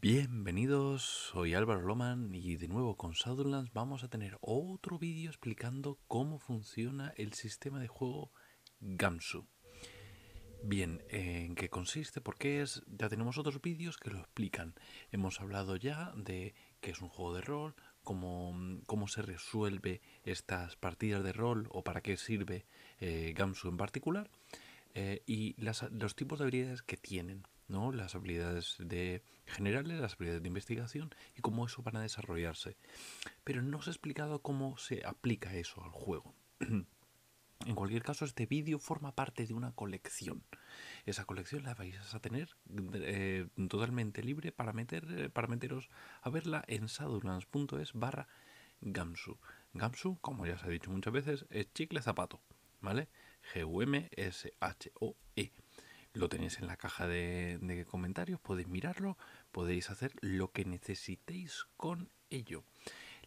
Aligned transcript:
Bienvenidos, 0.00 1.02
soy 1.02 1.54
Álvaro 1.54 1.80
Loman 1.80 2.32
y 2.32 2.54
de 2.54 2.68
nuevo 2.68 2.96
con 2.96 3.14
Shadowlands 3.14 3.72
vamos 3.72 4.04
a 4.04 4.08
tener 4.08 4.38
otro 4.40 4.96
vídeo 4.96 5.28
explicando 5.28 5.98
cómo 6.06 6.38
funciona 6.38 7.12
el 7.16 7.32
sistema 7.32 7.80
de 7.80 7.88
juego 7.88 8.30
Gamsu. 8.78 9.48
Bien, 10.62 11.02
¿en 11.08 11.56
qué 11.56 11.68
consiste? 11.68 12.20
¿Por 12.20 12.36
qué 12.36 12.62
es? 12.62 12.80
Ya 12.86 13.08
tenemos 13.08 13.38
otros 13.38 13.60
vídeos 13.60 13.96
que 13.96 14.10
lo 14.10 14.20
explican. 14.20 14.76
Hemos 15.10 15.40
hablado 15.40 15.74
ya 15.74 16.12
de 16.14 16.54
qué 16.80 16.92
es 16.92 17.00
un 17.00 17.08
juego 17.08 17.34
de 17.34 17.40
rol, 17.40 17.74
cómo, 18.04 18.56
cómo 18.86 19.08
se 19.08 19.22
resuelve 19.22 20.00
estas 20.22 20.76
partidas 20.76 21.24
de 21.24 21.32
rol 21.32 21.66
o 21.72 21.82
para 21.82 22.02
qué 22.02 22.16
sirve 22.16 22.66
eh, 23.00 23.34
Gamsu 23.36 23.68
en 23.68 23.76
particular 23.76 24.30
eh, 24.94 25.24
y 25.26 25.56
los 25.58 26.14
tipos 26.14 26.38
de 26.38 26.44
habilidades 26.44 26.82
que 26.82 26.96
tienen. 26.96 27.42
¿No? 27.68 27.92
las 27.92 28.14
habilidades 28.14 28.76
de 28.78 29.22
generales, 29.46 30.00
las 30.00 30.14
habilidades 30.14 30.42
de 30.42 30.48
investigación 30.48 31.10
y 31.36 31.40
cómo 31.40 31.66
eso 31.66 31.82
van 31.82 31.96
a 31.96 32.02
desarrollarse. 32.02 32.76
Pero 33.44 33.62
no 33.62 33.78
os 33.78 33.86
he 33.86 33.90
explicado 33.90 34.42
cómo 34.42 34.76
se 34.78 35.04
aplica 35.06 35.54
eso 35.54 35.82
al 35.84 35.90
juego. 35.90 36.34
en 36.60 37.74
cualquier 37.74 38.02
caso, 38.02 38.24
este 38.24 38.46
vídeo 38.46 38.78
forma 38.78 39.14
parte 39.14 39.46
de 39.46 39.54
una 39.54 39.72
colección. 39.72 40.42
Esa 41.06 41.24
colección 41.24 41.62
la 41.62 41.74
vais 41.74 42.14
a 42.14 42.20
tener 42.20 42.56
eh, 42.94 43.46
totalmente 43.68 44.22
libre 44.22 44.52
para, 44.52 44.72
meter, 44.72 45.30
para 45.32 45.48
meteros 45.48 45.88
a 46.22 46.30
verla 46.30 46.64
en 46.66 46.88
sadulans.es 46.88 47.92
barra 47.94 48.28
Gamsu. 48.80 49.38
Gamsu, 49.74 50.18
como 50.20 50.46
ya 50.46 50.54
os 50.54 50.64
he 50.64 50.70
dicho 50.70 50.90
muchas 50.90 51.12
veces, 51.12 51.46
es 51.50 51.72
chicle 51.72 52.02
zapato, 52.02 52.40
¿vale? 52.80 53.08
G-U-M-S-H-O-E. 53.52 55.52
Lo 56.18 56.28
tenéis 56.28 56.58
en 56.58 56.66
la 56.66 56.76
caja 56.76 57.06
de, 57.06 57.86
comentarios, 57.88 58.40
podéis 58.40 58.66
mirarlo, 58.66 59.16
podéis 59.52 59.88
hacer 59.88 60.10
lo 60.20 60.50
que 60.50 60.64
necesitéis 60.64 61.68
con 61.76 62.10
ello. 62.28 62.64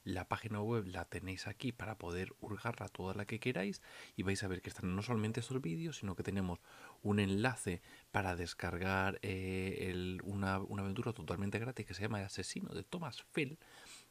La 0.04 0.28
página 0.28 0.62
web 0.62 0.88
la 0.88 1.06
tenéis 1.06 1.48
aquí 1.48 1.72
para 1.72 1.98
poder 1.98 2.34
hurgarla 2.42 2.90
toda 2.90 3.14
la 3.14 3.26
que 3.26 3.40
queráis 3.40 3.82
y 4.18 4.24
vais 4.24 4.44
a 4.44 4.50
ver 4.50 4.62
que 4.62 4.68
están 4.68 4.94
no 4.94 5.02
solamente 5.04 5.40
estos 5.40 5.62
vídeos, 5.62 6.00
sino 6.00 6.18
que 6.18 6.24
tenemos 6.24 6.60
un 7.02 7.22
enlace 7.22 7.82
para 8.12 8.36
descargar 8.36 9.20
eh, 9.22 10.18
una, 10.26 10.56
aventura 10.56 11.14
totalmente 11.14 11.60
gratis 11.60 11.86
que 11.86 11.94
se 11.94 12.02
llama 12.02 12.20
asesino 12.20 12.74
de 12.74 12.84
Thomas 12.84 13.24
Fell, 13.32 13.58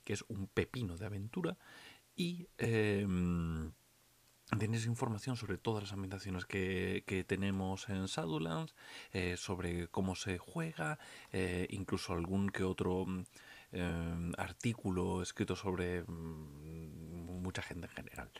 que 0.04 0.14
es 0.14 0.24
un 0.28 0.46
pepino 0.46 0.96
de 0.96 1.04
aventura 1.04 1.58
y... 2.16 2.48
Em, 2.56 3.72
Tienes 4.58 4.84
información 4.86 5.36
sobre 5.36 5.58
todas 5.58 5.84
las 5.84 5.92
ambientaciones 5.92 6.44
que, 6.44 7.24
tenemos 7.26 7.88
en 7.88 8.06
Shadowlands, 8.06 8.74
eh, 9.12 9.36
sobre 9.36 9.86
cómo 9.88 10.16
se 10.16 10.38
juega, 10.38 10.98
eh, 11.32 11.68
incluso 11.70 12.14
algún 12.14 12.50
que 12.50 12.64
otro 12.64 13.06
mm, 13.06 13.24
eh, 13.72 14.32
artículo 14.36 15.22
escrito 15.22 15.54
sobre 15.54 16.02
mm, 16.02 17.42
mucha 17.42 17.62
gente 17.62 17.86
en 17.86 17.92
general. 17.92 18.30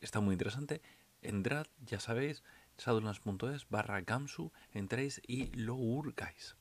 Está 0.00 0.20
muy 0.20 0.34
interesante. 0.34 0.82
Entrad, 1.20 1.66
ya 1.84 1.98
sabéis, 1.98 2.44
shadowlands.es 2.78 3.68
barra 3.68 4.00
Gamsu, 4.02 4.52
entréis 4.72 5.20
y 5.26 5.46
lo 5.56 5.74
hurgáis. 5.74 6.56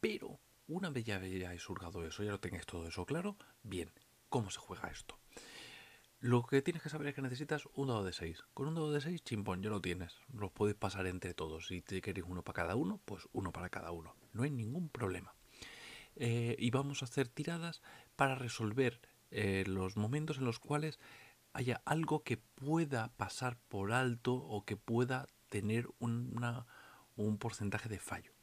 Pero, 0.00 0.38
una 0.68 0.90
vez 0.90 1.04
ya 1.04 1.16
hayáis 1.16 1.68
hurgado 1.70 2.04
eso, 2.04 2.22
ya 2.22 2.32
lo 2.32 2.40
tengáis 2.40 2.66
todo 2.66 2.86
eso 2.86 3.06
claro, 3.06 3.36
bien, 3.62 3.90
¿cómo 4.28 4.50
se 4.50 4.60
juega 4.60 4.88
esto? 4.88 5.18
Lo 6.22 6.42
que 6.42 6.60
tienes 6.60 6.82
que 6.82 6.90
saber 6.90 7.08
es 7.08 7.14
que 7.14 7.22
necesitas 7.22 7.66
un 7.72 7.88
dado 7.88 8.04
de 8.04 8.12
6. 8.12 8.44
Con 8.52 8.68
un 8.68 8.74
dado 8.74 8.92
de 8.92 9.00
6, 9.00 9.24
chimpón, 9.24 9.62
ya 9.62 9.70
lo 9.70 9.80
tienes. 9.80 10.18
Los 10.34 10.52
podéis 10.52 10.76
pasar 10.76 11.06
entre 11.06 11.32
todos. 11.32 11.68
Si 11.68 11.80
te 11.80 12.02
queréis 12.02 12.26
uno 12.28 12.44
para 12.44 12.56
cada 12.56 12.76
uno, 12.76 13.00
pues 13.06 13.26
uno 13.32 13.52
para 13.52 13.70
cada 13.70 13.90
uno. 13.90 14.14
No 14.34 14.42
hay 14.42 14.50
ningún 14.50 14.90
problema. 14.90 15.34
Eh, 16.16 16.56
y 16.58 16.70
vamos 16.70 17.00
a 17.00 17.06
hacer 17.06 17.28
tiradas 17.28 17.80
para 18.16 18.34
resolver 18.34 19.00
eh, 19.30 19.64
los 19.66 19.96
momentos 19.96 20.36
en 20.36 20.44
los 20.44 20.58
cuales 20.58 20.98
haya 21.54 21.80
algo 21.86 22.22
que 22.22 22.36
pueda 22.36 23.16
pasar 23.16 23.58
por 23.68 23.92
alto 23.92 24.34
o 24.34 24.66
que 24.66 24.76
pueda 24.76 25.26
tener 25.48 25.88
un 26.00 27.38
porcentaje 27.38 27.88
de 27.88 27.98
fallo. 27.98 28.34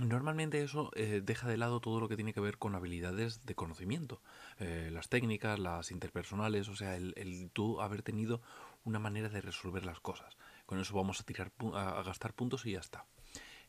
Normalmente 0.00 0.62
eso 0.62 0.90
eh, 0.94 1.20
deja 1.22 1.46
de 1.46 1.58
lado 1.58 1.80
todo 1.80 2.00
lo 2.00 2.08
que 2.08 2.16
tiene 2.16 2.32
que 2.32 2.40
ver 2.40 2.56
con 2.56 2.74
habilidades 2.74 3.44
de 3.44 3.54
conocimiento, 3.54 4.22
eh, 4.58 4.88
las 4.90 5.10
técnicas, 5.10 5.58
las 5.58 5.90
interpersonales, 5.90 6.68
o 6.68 6.76
sea, 6.76 6.96
el, 6.96 7.50
tú 7.52 7.82
haber 7.82 8.02
tenido 8.02 8.40
una 8.84 8.98
manera 8.98 9.28
de 9.28 9.42
resolver 9.42 9.84
las 9.84 10.00
cosas. 10.00 10.38
Con 10.64 10.80
eso 10.80 10.94
vamos 10.94 11.20
a 11.20 11.24
tirar 11.24 11.52
a, 11.74 12.02
gastar 12.02 12.32
puntos 12.32 12.64
y 12.64 12.72
ya 12.72 12.80
está. 12.80 13.04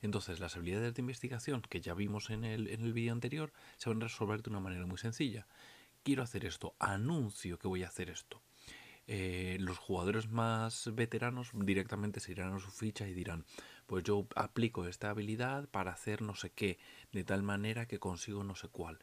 Entonces, 0.02 0.40
las 0.40 0.56
habilidades 0.56 0.94
de 0.94 1.02
investigación 1.02 1.62
que 1.64 1.82
ya 1.82 1.94
vimos 1.94 2.30
en 2.30 2.46
el, 2.46 2.70
en 2.70 2.82
el 2.82 2.94
vídeo 2.94 3.12
anterior 3.12 3.52
se 3.76 3.90
van 3.90 4.02
a 4.02 4.06
resolver 4.06 4.42
de 4.42 4.52
una 4.52 4.62
manera 4.62 4.86
muy 4.86 4.98
sencilla. 4.98 5.48
Quiero 6.04 6.24
hacer 6.24 6.46
esto, 6.46 6.76
anuncio 6.80 7.60
que 7.60 7.68
voy 7.68 7.84
a 7.84 7.88
hacer 7.88 8.10
esto. 8.10 8.42
Eh, 9.08 9.58
los 9.60 9.78
jugadores 9.78 10.30
más 10.30 10.90
veteranos 10.94 11.52
directamente 11.54 12.22
se 12.22 12.32
irán 12.32 12.54
a 12.54 12.60
su 12.60 12.72
ficha 12.72 13.08
y 13.08 13.14
dirán, 13.14 13.46
pues 13.92 14.06
yo 14.06 14.26
aplico 14.38 14.88
esta 14.88 15.10
habilidad 15.10 15.68
para 15.68 15.92
hacer 15.92 16.22
no 16.22 16.34
sé 16.34 16.50
qué, 16.50 16.80
de 17.12 17.26
tal 17.26 17.44
manera 17.44 17.88
que 17.88 18.00
consigo 18.00 18.42
no 18.42 18.56
sé 18.56 18.70
cuál. 18.70 19.00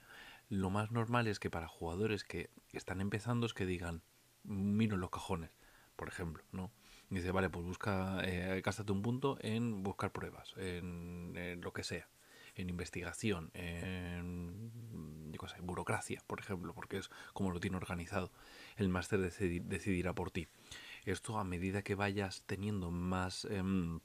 Lo 0.48 0.70
más 0.70 0.92
normal 0.92 1.26
es 1.26 1.38
que 1.38 1.50
para 1.50 1.68
jugadores 1.68 2.24
que 2.24 2.48
están 2.72 3.02
empezando 3.02 3.44
es 3.44 3.52
que 3.52 3.66
digan, 3.66 4.00
miro 4.44 4.96
los 4.96 5.10
cajones, 5.10 5.50
por 5.94 6.08
ejemplo, 6.08 6.42
¿no? 6.52 6.70
Dice, 7.10 7.32
vale, 7.32 7.50
pues 7.50 7.66
busca, 7.66 8.22
eh, 8.24 8.62
un 8.88 9.02
punto 9.02 9.36
en 9.42 9.82
buscar 9.82 10.10
pruebas, 10.10 10.54
en, 10.56 11.60
lo 11.60 11.74
que 11.74 11.84
sea, 11.84 12.08
en 12.54 12.70
investigación, 12.70 13.50
en 13.52 14.72
burocracia, 15.60 16.22
por 16.26 16.40
ejemplo, 16.40 16.72
porque 16.72 16.96
es 16.96 17.10
como 17.34 17.50
lo 17.50 17.60
tiene 17.60 17.76
organizado. 17.76 18.32
El 18.76 18.88
máster 18.88 19.20
decidirá 19.20 20.14
por 20.14 20.30
ti. 20.30 20.48
Esto 21.04 21.38
a 21.38 21.44
medida 21.44 21.82
que 21.82 21.94
vayas 21.94 22.42
teniendo 22.46 22.90
más... 22.90 23.44
Em, 23.44 24.00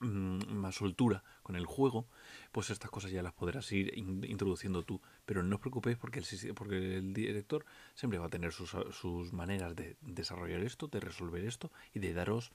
más 0.00 0.76
soltura 0.76 1.22
con 1.42 1.56
el 1.56 1.66
juego, 1.66 2.06
pues 2.52 2.70
estas 2.70 2.90
cosas 2.90 3.10
ya 3.10 3.22
las 3.22 3.32
podrás 3.32 3.70
ir 3.72 3.96
introduciendo 3.96 4.82
tú. 4.82 5.00
Pero 5.26 5.42
no 5.42 5.56
os 5.56 5.60
preocupéis 5.60 5.96
porque 5.96 6.20
el, 6.20 7.14
director 7.14 7.64
siempre 7.94 8.18
va 8.18 8.26
a 8.26 8.30
tener 8.30 8.52
sus, 8.52 9.32
maneras 9.32 9.74
de 9.76 9.96
desarrollar 10.00 10.60
esto, 10.60 10.88
de 10.88 11.00
resolver 11.00 11.44
esto 11.44 11.70
y 11.92 11.98
de 11.98 12.14
daros 12.14 12.52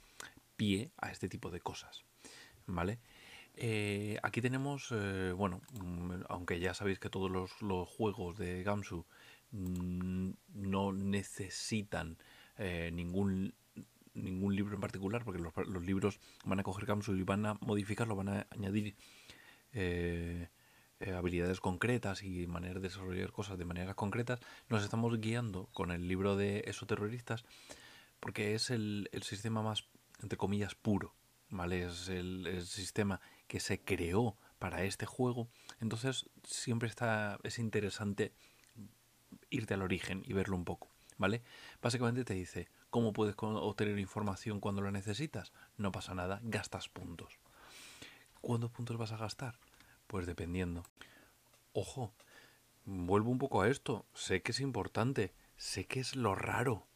pie 0.55 0.91
a 0.97 1.11
este 1.11 1.29
tipo 1.29 1.51
de 1.51 1.59
cosas. 1.59 2.03
¿Vale? 2.65 2.99
Eh, 3.55 4.17
aquí 4.23 4.41
tenemos, 4.41 4.89
eh, 4.91 5.33
bueno, 5.35 5.61
mm, 5.81 6.23
aunque 6.29 6.59
ya 6.59 6.73
sabéis 6.73 6.99
que 6.99 7.09
todos 7.09 7.29
los, 7.29 7.61
los 7.61 7.89
juegos 7.89 8.37
de 8.37 8.63
Gamsu 8.63 9.05
mm, 9.51 10.29
no 10.53 10.93
necesitan 10.93 12.17
eh, 12.57 12.89
ningún 12.93 13.53
ningún 14.23 14.55
libro 14.55 14.75
en 14.75 14.81
particular, 14.81 15.23
porque 15.23 15.41
los, 15.41 15.83
libros 15.83 16.19
van 16.45 16.59
a 16.59 16.63
coger 16.63 16.85
Gamsu 16.85 17.15
y 17.15 17.23
van 17.23 17.45
a 17.45 17.53
modificarlo, 17.61 18.15
van 18.15 18.29
a 18.29 18.47
añadir 18.51 18.95
eh, 19.73 20.49
eh, 20.99 21.13
habilidades 21.13 21.59
concretas 21.59 22.23
y 22.23 22.47
maneras 22.47 22.81
de 22.81 22.89
desarrollar 22.89 23.31
cosas 23.31 23.57
de 23.57 23.65
maneras 23.65 23.95
concretas. 23.95 24.39
Nos 24.69 24.83
estamos 24.83 25.19
guiando 25.19 25.69
con 25.73 25.91
el 25.91 26.07
libro 26.07 26.35
de 26.35 26.63
esoterroristas 26.67 27.45
porque 28.19 28.53
es 28.53 28.69
el, 28.69 29.09
sistema 29.21 29.61
más, 29.61 29.85
entre 30.21 30.37
comillas, 30.37 30.75
puro, 30.75 31.15
¿vale? 31.49 31.85
Es 31.85 32.09
el, 32.09 32.47
el 32.47 32.65
sistema 32.65 33.21
que 33.47 33.59
se 33.59 33.79
creó 33.81 34.37
para 34.59 34.83
este 34.83 35.05
juego. 35.05 35.49
Entonces 35.79 36.29
siempre 36.43 36.89
está, 36.89 37.39
es 37.43 37.59
interesante 37.59 38.33
irte 39.49 39.73
al 39.73 39.81
origen 39.81 40.23
y 40.25 40.33
verlo 40.33 40.55
un 40.55 40.65
poco, 40.65 40.89
¿vale? 41.17 41.41
Básicamente 41.81 42.23
te 42.23 42.33
dice, 42.33 42.67
¿Cómo 42.89 43.13
puedes 43.13 43.35
obtener 43.37 43.99
información 43.99 44.59
cuando 44.59 44.81
la 44.81 44.91
necesitas? 44.91 45.51
No 45.77 45.91
pasa 45.91 46.15
nada, 46.15 46.39
gastas 46.43 46.89
puntos. 46.89 47.37
¿Cuántos 48.41 48.71
puntos 48.71 48.97
vas 48.97 49.11
a 49.11 49.17
gastar? 49.17 49.59
Pues 50.07 50.25
dependiendo. 50.25 50.83
Ojo, 51.73 52.13
vuelvo 52.85 53.29
un 53.29 53.37
poco 53.37 53.61
a 53.61 53.67
esto. 53.67 54.05
Sé 54.13 54.41
que 54.41 54.53
es 54.53 54.59
importante, 54.59 55.33
sé 55.55 55.85
que 55.85 55.99
es 55.99 56.15
lo 56.15 56.33
raro. 56.33 56.87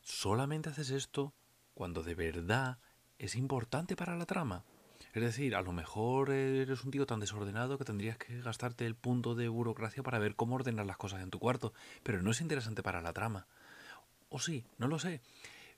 Solamente 0.00 0.70
haces 0.70 0.90
esto 0.90 1.32
cuando 1.74 2.04
de 2.04 2.14
verdad 2.14 2.78
es 3.18 3.34
importante 3.34 3.96
para 3.96 4.16
la 4.16 4.26
trama. 4.26 4.64
Es 5.12 5.22
decir, 5.22 5.56
a 5.56 5.62
lo 5.62 5.72
mejor 5.72 6.30
eres 6.30 6.84
un 6.84 6.90
tío 6.90 7.06
tan 7.06 7.20
desordenado 7.20 7.78
que 7.78 7.84
tendrías 7.84 8.18
que 8.18 8.40
gastarte 8.40 8.86
el 8.86 8.94
punto 8.94 9.34
de 9.34 9.48
burocracia 9.48 10.02
para 10.02 10.18
ver 10.18 10.36
cómo 10.36 10.54
ordenar 10.54 10.86
las 10.86 10.96
cosas 10.98 11.22
en 11.22 11.30
tu 11.30 11.38
cuarto, 11.38 11.72
pero 12.02 12.22
no 12.22 12.30
es 12.30 12.40
interesante 12.40 12.82
para 12.82 13.00
la 13.00 13.12
trama. 13.12 13.46
O 14.34 14.40
sí, 14.40 14.64
no 14.78 14.88
lo 14.88 14.98
sé. 14.98 15.20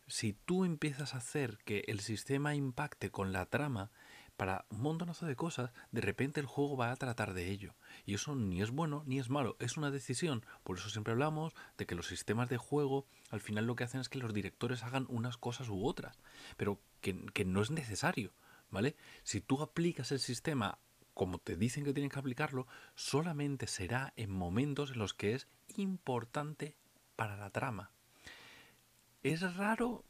Si 0.06 0.32
tú 0.32 0.64
empiezas 0.64 1.12
a 1.12 1.18
hacer 1.18 1.58
que 1.66 1.84
el 1.88 2.00
sistema 2.00 2.54
impacte 2.54 3.10
con 3.10 3.30
la 3.30 3.44
trama 3.44 3.90
para 4.38 4.64
un 4.70 4.80
montonazo 4.80 5.26
de 5.26 5.36
cosas, 5.36 5.72
de 5.92 6.00
repente 6.00 6.40
el 6.40 6.46
juego 6.46 6.74
va 6.74 6.90
a 6.90 6.96
tratar 6.96 7.34
de 7.34 7.50
ello. 7.50 7.74
Y 8.06 8.14
eso 8.14 8.34
ni 8.34 8.62
es 8.62 8.70
bueno 8.70 9.02
ni 9.04 9.18
es 9.18 9.28
malo, 9.28 9.56
es 9.58 9.76
una 9.76 9.90
decisión. 9.90 10.42
Por 10.62 10.78
eso 10.78 10.88
siempre 10.88 11.12
hablamos 11.12 11.52
de 11.76 11.84
que 11.84 11.94
los 11.94 12.06
sistemas 12.06 12.48
de 12.48 12.56
juego 12.56 13.06
al 13.28 13.42
final 13.42 13.66
lo 13.66 13.76
que 13.76 13.84
hacen 13.84 14.00
es 14.00 14.08
que 14.08 14.18
los 14.18 14.32
directores 14.32 14.84
hagan 14.84 15.04
unas 15.10 15.36
cosas 15.36 15.68
u 15.68 15.84
otras, 15.84 16.18
pero 16.56 16.80
que, 17.02 17.44
no 17.44 17.60
es 17.60 17.70
necesario. 17.70 18.32
¿vale? 18.70 18.96
Si 19.22 19.42
tú 19.42 19.60
aplicas 19.60 20.12
el 20.12 20.18
sistema 20.18 20.78
como 21.12 21.38
te 21.40 21.56
dicen 21.56 21.84
que 21.84 21.92
tienes 21.92 22.10
que 22.10 22.20
aplicarlo, 22.20 22.66
solamente 22.94 23.66
será 23.66 24.14
en 24.16 24.30
momentos 24.30 24.92
en 24.92 24.98
los 25.00 25.12
que 25.12 25.34
es 25.34 25.46
importante 25.76 26.74
para 27.16 27.36
la 27.36 27.50
trama. 27.50 27.90
¿Es 29.26 29.56
raro? 29.56 30.04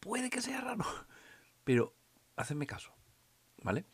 Puede 0.00 0.30
que 0.30 0.40
sea 0.40 0.62
raro, 0.62 0.86
pero 1.64 1.94
hacedme 2.34 2.66
caso, 2.66 2.94
¿vale? 3.62 3.84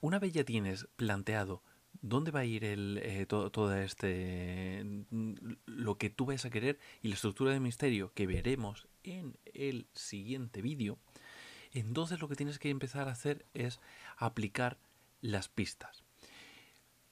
Una 0.00 0.20
vez 0.20 0.32
ya 0.32 0.44
tienes 0.44 0.86
planteado 0.94 1.64
dónde 2.00 2.30
va 2.30 2.40
a 2.40 2.44
ir 2.44 2.62
eh, 2.64 3.26
todo, 3.26 3.74
este 3.74 4.86
lo 5.66 5.98
que 5.98 6.10
tú 6.10 6.26
vas 6.26 6.44
a 6.44 6.50
querer 6.50 6.78
y 7.02 7.08
la 7.08 7.16
estructura 7.16 7.52
de 7.52 7.58
misterio 7.58 8.12
que 8.14 8.28
veremos 8.28 8.86
en 9.02 9.36
el 9.46 9.88
siguiente 9.92 10.62
vídeo, 10.62 11.00
entonces 11.72 12.20
lo 12.20 12.28
que 12.28 12.36
tienes 12.36 12.60
que 12.60 12.70
empezar 12.70 13.08
a 13.08 13.12
hacer 13.12 13.46
es 13.52 13.80
aplicar 14.16 14.78
las 15.20 15.48
pistas. 15.48 16.04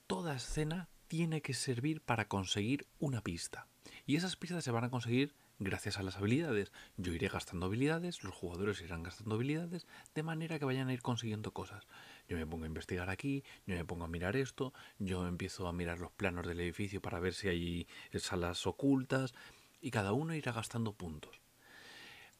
Toda 0.07 0.37
escena 0.37 0.89
tiene 1.09 1.43
que 1.43 1.53
servir 1.53 2.01
para 2.01 2.29
conseguir 2.29 2.87
una 3.01 3.23
pista. 3.23 3.67
Y 4.07 4.17
esas 4.17 4.37
pistas 4.37 4.63
se 4.63 4.71
van 4.71 4.85
a 4.85 4.91
conseguir 4.91 5.35
gracias 5.59 5.99
a 5.99 6.03
las 6.03 6.17
habilidades. 6.17 6.73
Yo 6.97 7.13
iré 7.13 7.29
gastando 7.29 7.67
habilidades, 7.67 8.23
los 8.23 8.35
jugadores 8.35 8.81
irán 8.81 9.03
gastando 9.03 9.35
habilidades, 9.35 9.87
de 10.15 10.23
manera 10.23 10.59
que 10.59 10.65
vayan 10.65 10.89
a 10.89 10.93
ir 10.93 11.03
consiguiendo 11.03 11.53
cosas. 11.53 11.85
Yo 12.29 12.37
me 12.37 12.47
pongo 12.47 12.65
a 12.65 12.69
investigar 12.69 13.11
aquí, 13.11 13.43
yo 13.67 13.75
me 13.75 13.85
pongo 13.85 14.05
a 14.05 14.09
mirar 14.09 14.37
esto, 14.37 14.73
yo 14.99 15.27
empiezo 15.27 15.67
a 15.67 15.73
mirar 15.73 15.99
los 15.99 16.13
planos 16.13 16.47
del 16.47 16.61
edificio 16.61 17.03
para 17.03 17.19
ver 17.19 17.35
si 17.35 17.49
hay 17.49 17.89
salas 18.15 18.67
ocultas, 18.67 19.35
y 19.81 19.91
cada 19.91 20.13
uno 20.13 20.35
irá 20.35 20.53
gastando 20.53 20.93
puntos. 20.93 21.41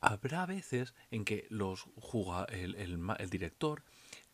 Habrá 0.01 0.47
veces 0.47 0.95
en 1.11 1.25
que 1.25 1.47
los 1.51 1.87
el, 2.51 3.31
director 3.31 3.83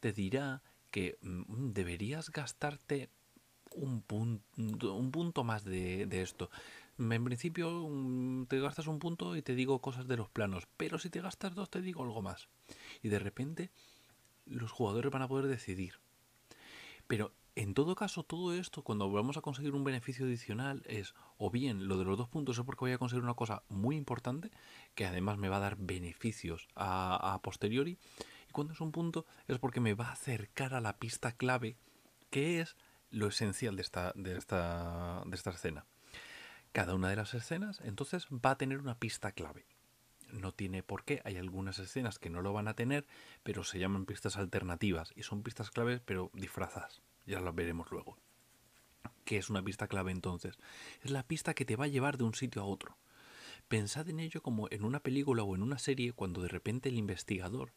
te 0.00 0.12
dirá 0.12 0.62
que 0.90 1.18
mm, 1.22 1.72
deberías 1.72 2.30
gastarte 2.30 3.10
un 3.74 4.02
punto, 4.02 4.94
un 4.94 5.10
punto 5.10 5.44
más 5.44 5.64
de, 5.64 6.06
esto. 6.22 6.50
En 7.10 7.24
principio 7.24 7.88
mm, 7.88 8.46
te 8.46 8.60
gastas 8.60 8.86
un 8.86 8.98
punto 8.98 9.36
y 9.36 9.42
te 9.42 9.54
digo 9.54 9.80
cosas 9.80 10.06
de 10.06 10.16
los 10.16 10.28
planos, 10.28 10.68
pero 10.76 10.98
si 10.98 11.10
te 11.10 11.20
gastas 11.20 11.54
dos 11.54 11.70
te 11.70 11.82
digo 11.82 12.02
algo 12.02 12.22
más. 12.22 12.48
Y 13.02 13.08
de 13.08 13.18
repente 13.18 13.70
los 14.46 14.70
jugadores 14.70 15.10
van 15.10 15.22
a 15.22 15.28
poder 15.28 15.46
decidir. 15.46 15.94
Pero 17.06 17.32
en 17.54 17.74
todo 17.74 17.94
caso, 17.94 18.22
todo 18.22 18.54
esto, 18.54 18.82
cuando 18.82 19.10
vamos 19.10 19.36
a 19.36 19.42
conseguir 19.42 19.74
un 19.74 19.84
beneficio 19.84 20.24
adicional, 20.24 20.82
es 20.86 21.14
o 21.36 21.50
bien 21.50 21.86
lo 21.86 21.98
de 21.98 22.04
los 22.04 22.16
dos 22.16 22.28
puntos 22.28 22.58
es 22.58 22.64
porque 22.64 22.84
voy 22.86 22.92
a 22.92 22.98
conseguir 22.98 23.24
una 23.24 23.34
cosa 23.34 23.62
muy 23.68 23.96
importante, 23.96 24.50
que 24.94 25.04
además 25.04 25.36
me 25.36 25.50
va 25.50 25.56
a 25.56 25.60
dar 25.60 25.76
beneficios 25.76 26.68
a, 26.76 27.38
posteriori, 27.42 27.98
y 28.48 28.52
cuando 28.52 28.72
es 28.72 28.80
un 28.80 28.92
punto 28.92 29.26
es 29.48 29.58
porque 29.58 29.80
me 29.80 29.92
va 29.92 30.08
a 30.08 30.12
acercar 30.12 30.72
a 30.72 30.80
la 30.80 30.96
pista 30.98 31.32
clave, 31.32 31.76
que 32.30 32.60
es 32.60 32.76
lo 33.10 33.28
esencial 33.28 33.76
de 33.76 33.82
esta, 33.82 34.12
de 34.14 34.38
esta, 34.38 35.22
de 35.26 35.36
esta 35.36 35.50
escena. 35.50 35.84
Cada 36.72 36.94
una 36.94 37.10
de 37.10 37.16
las 37.16 37.34
escenas, 37.34 37.80
entonces, 37.84 38.26
va 38.28 38.52
a 38.52 38.58
tener 38.58 38.78
una 38.78 38.98
pista 38.98 39.32
clave. 39.32 39.66
No 40.32 40.52
tiene 40.52 40.82
por 40.82 41.04
qué, 41.04 41.20
hay 41.24 41.36
algunas 41.36 41.78
escenas 41.78 42.18
que 42.18 42.30
no 42.30 42.40
lo 42.40 42.54
van 42.54 42.66
a 42.66 42.74
tener, 42.74 43.06
pero 43.42 43.62
se 43.64 43.78
llaman 43.78 44.06
pistas 44.06 44.38
alternativas, 44.38 45.12
y 45.14 45.22
son 45.22 45.42
pistas 45.42 45.70
claves, 45.70 46.00
pero 46.04 46.30
disfrazadas. 46.32 47.02
Ya 47.26 47.40
las 47.40 47.54
veremos 47.54 47.90
luego. 47.90 48.16
¿Qué 49.24 49.36
es 49.36 49.50
una 49.50 49.62
pista 49.62 49.86
clave 49.86 50.12
entonces? 50.12 50.58
Es 51.02 51.10
la 51.10 51.22
pista 51.22 51.54
que 51.54 51.64
te 51.64 51.76
va 51.76 51.84
a 51.84 51.88
llevar 51.88 52.16
de 52.16 52.24
un 52.24 52.34
sitio 52.34 52.62
a 52.62 52.64
otro. 52.64 52.96
Pensad 53.68 54.08
en 54.08 54.20
ello 54.20 54.42
como 54.42 54.68
en 54.70 54.84
una 54.84 55.00
película 55.00 55.42
o 55.42 55.54
en 55.54 55.62
una 55.62 55.78
serie 55.78 56.12
cuando 56.12 56.42
de 56.42 56.48
repente 56.48 56.88
el 56.88 56.96
investigador 56.96 57.72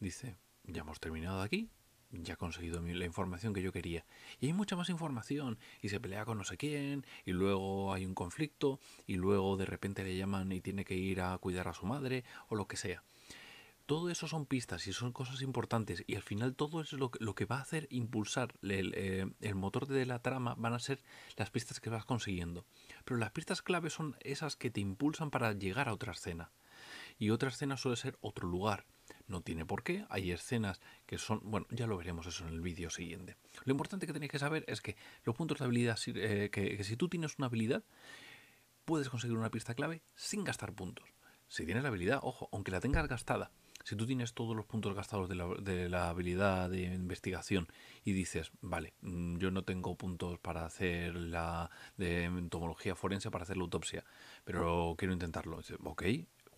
dice, 0.00 0.36
ya 0.64 0.82
hemos 0.82 1.00
terminado 1.00 1.40
aquí, 1.40 1.70
ya 2.12 2.34
he 2.34 2.36
conseguido 2.36 2.80
la 2.80 3.04
información 3.04 3.54
que 3.54 3.62
yo 3.62 3.72
quería. 3.72 4.04
Y 4.40 4.46
hay 4.46 4.52
mucha 4.52 4.76
más 4.76 4.88
información, 4.90 5.58
y 5.80 5.88
se 5.88 6.00
pelea 6.00 6.24
con 6.24 6.38
no 6.38 6.44
sé 6.44 6.56
quién, 6.56 7.06
y 7.24 7.32
luego 7.32 7.92
hay 7.92 8.06
un 8.06 8.14
conflicto, 8.14 8.80
y 9.06 9.16
luego 9.16 9.56
de 9.56 9.66
repente 9.66 10.04
le 10.04 10.16
llaman 10.16 10.52
y 10.52 10.60
tiene 10.60 10.84
que 10.84 10.94
ir 10.94 11.20
a 11.20 11.36
cuidar 11.38 11.68
a 11.68 11.74
su 11.74 11.86
madre, 11.86 12.24
o 12.48 12.54
lo 12.54 12.66
que 12.66 12.76
sea 12.76 13.02
todo 13.86 14.08
eso 14.10 14.26
son 14.26 14.46
pistas 14.46 14.86
y 14.86 14.92
son 14.94 15.12
cosas 15.12 15.42
importantes 15.42 16.02
y 16.06 16.14
al 16.14 16.22
final 16.22 16.54
todo 16.54 16.80
eso 16.80 16.96
lo, 16.96 17.10
lo 17.18 17.34
que 17.34 17.44
va 17.44 17.58
a 17.58 17.62
hacer 17.62 17.88
impulsar 17.90 18.54
eh, 18.62 19.26
el, 19.40 19.54
motor 19.54 19.86
de 19.86 20.06
la 20.06 20.20
trama 20.20 20.54
van 20.56 20.72
a 20.72 20.78
ser 20.78 21.02
las 21.36 21.50
pistas 21.50 21.80
que 21.80 21.90
vas 21.90 22.04
consiguiendo. 22.04 22.64
Pero 23.04 23.18
las 23.18 23.32
pistas 23.32 23.60
clave 23.60 23.90
son 23.90 24.16
esas 24.20 24.56
que 24.56 24.70
te 24.70 24.80
impulsan 24.80 25.30
para 25.30 25.52
llegar 25.52 25.88
a 25.88 25.92
otra 25.92 26.12
escena. 26.12 26.50
Y 27.18 27.30
otra 27.30 27.50
escena 27.50 27.76
suele 27.76 27.96
ser 27.96 28.16
otro 28.20 28.48
lugar. 28.48 28.86
No 29.32 29.40
tiene 29.40 29.64
por 29.64 29.82
qué, 29.82 30.04
hay 30.10 30.30
escenas 30.30 30.78
que 31.06 31.16
son, 31.16 31.40
bueno, 31.42 31.66
ya 31.70 31.86
lo 31.86 31.96
veremos 31.96 32.26
eso 32.26 32.46
en 32.46 32.52
el 32.52 32.60
vídeo 32.60 32.90
siguiente. 32.90 33.38
Lo 33.64 33.70
importante 33.70 34.06
que 34.06 34.12
tenéis 34.12 34.30
que 34.30 34.38
saber 34.38 34.62
es 34.68 34.82
que 34.82 34.94
los 35.24 35.34
puntos 35.34 35.58
de 35.58 35.64
habilidad, 35.64 35.98
eh, 36.06 36.50
que 36.52 36.84
si 36.84 36.98
tú 36.98 37.08
tienes 37.08 37.38
una 37.38 37.46
habilidad, 37.46 37.82
puedes 38.84 39.08
conseguir 39.08 39.38
una 39.38 39.50
pista 39.50 39.74
clave 39.74 40.02
sin 40.14 40.44
gastar 40.44 40.74
puntos. 40.74 41.08
Si 41.48 41.64
tienes 41.64 41.82
la 41.82 41.88
habilidad, 41.88 42.20
ojo, 42.22 42.50
aunque 42.52 42.72
la 42.72 42.80
tengas 42.80 43.08
gastada, 43.08 43.52
si 43.84 43.96
tú 43.96 44.06
tienes 44.06 44.34
todos 44.34 44.54
los 44.54 44.66
puntos 44.66 44.94
gastados 44.94 45.28
de 45.28 45.88
la, 45.88 46.08
habilidad 46.08 46.70
de 46.70 46.82
investigación 46.84 47.68
y 48.04 48.12
dices, 48.12 48.52
vale, 48.60 48.94
mm, 49.00 49.38
yo 49.38 49.50
no 49.50 49.64
tengo 49.64 49.96
puntos 49.96 50.38
para 50.38 50.64
hacer 50.64 51.14
la 51.14 51.70
de 51.96 52.24
entomología 52.24 52.94
forense, 52.94 53.30
para 53.30 53.44
hacer 53.44 53.56
la 53.56 53.64
autopsia, 53.64 54.04
pero 54.44 54.94
quiero 54.96 55.12
intentarlo. 55.12 55.60
Ok, 55.84 56.04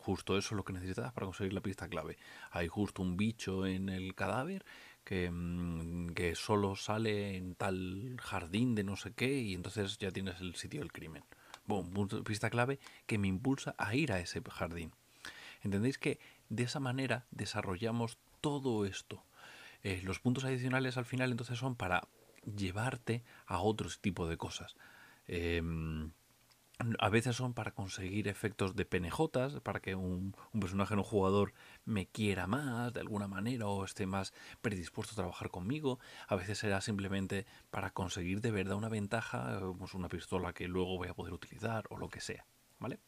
justo 0.05 0.37
eso 0.37 0.55
es 0.55 0.56
lo 0.56 0.65
que 0.65 0.75
necesitas 0.75 1.12
para 1.12 1.27
conseguir 1.27 1.55
la 1.55 1.62
pista 1.62 1.89
clave. 1.89 2.19
Hay 2.51 2.69
justo 2.69 3.03
un 3.03 3.17
bicho 3.17 3.67
en 3.67 3.89
el 3.89 4.15
cadáver 4.15 4.65
que, 5.03 5.31
mm, 5.31 6.11
que 6.11 6.35
solo 6.35 6.77
sale 6.77 7.37
en 7.37 7.55
tal 7.55 8.17
jardín 8.21 8.75
de 8.75 8.85
no 8.85 8.97
sé 8.97 9.12
qué 9.12 9.41
y 9.41 9.55
entonces 9.55 9.99
ya 9.99 10.11
tienes 10.11 10.41
el 10.41 10.55
sitio 10.56 10.81
del 10.81 10.93
crimen. 10.93 11.25
Boom, 11.67 11.93
pista 12.25 12.51
clave 12.51 12.79
que 13.06 13.17
me 13.17 13.29
impulsa 13.29 13.75
a 13.79 13.95
ir 13.95 14.12
a 14.12 14.21
ese 14.21 14.43
jardín. 14.51 14.93
¿Entendéis 15.62 15.97
que 15.97 16.21
de 16.51 16.65
esa 16.65 16.81
manera 16.81 17.25
desarrollamos 17.31 18.19
todo 18.43 18.85
esto. 18.85 19.25
Eh, 19.83 20.03
los 20.05 20.21
puntos 20.21 20.45
adicionales 20.45 20.99
al 20.99 21.06
final 21.06 21.31
entonces 21.31 21.59
son 21.59 21.77
para 21.77 22.06
llevarte 22.45 23.25
a 23.47 23.61
otros 23.61 24.01
tipo 24.01 24.29
de 24.29 24.37
cosas. 24.37 24.77
Em, 25.27 26.11
a 26.99 27.09
veces 27.09 27.37
son 27.37 27.55
para 27.55 27.71
conseguir 27.71 28.29
efectos 28.29 28.75
de 28.75 28.85
penejotas, 28.85 29.61
para 29.61 29.81
que 29.81 29.94
un, 29.94 30.35
un, 30.53 30.61
personaje, 30.61 30.94
un 30.94 31.03
jugador, 31.03 31.55
me 31.85 32.06
quiera 32.06 32.47
más 32.47 32.93
de 32.93 33.00
alguna 33.00 33.29
manera 33.29 33.67
o 33.67 33.85
esté 33.85 34.06
más 34.06 34.32
predispuesto 34.61 35.12
a 35.12 35.17
trabajar 35.17 35.50
conmigo. 35.50 35.99
A 36.26 36.37
veces 36.37 36.58
será 36.58 36.81
simplemente 36.81 37.46
para 37.70 37.91
conseguir 37.91 38.41
de 38.41 38.51
verdad 38.51 38.77
una 38.77 38.89
ventaja, 38.89 39.60
pues 39.79 39.94
una 39.94 40.08
pistola 40.08 40.53
que 40.53 40.67
luego 40.67 40.96
voy 40.96 41.08
a 41.08 41.15
poder 41.15 41.32
utilizar 41.32 41.84
o 41.91 41.96
lo 41.96 42.08
que 42.08 42.20
sea. 42.20 42.44
¿Vale? 42.81 42.99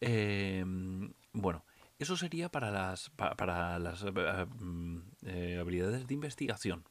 Em, 0.00 1.12
bueno, 1.32 1.64
eso 1.98 2.16
sería 2.16 2.48
para 2.48 2.70
las, 2.70 3.10
para, 3.10 3.78
las 3.78 4.02
eh, 4.02 4.46
mm, 4.58 4.98
eh, 5.26 5.58
habilidades 5.60 6.06
de 6.06 6.14
investigación. 6.14 6.84